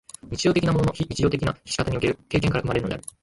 [0.31, 3.03] 日常的なものの非日常的な仕方における経験から生まれるのである。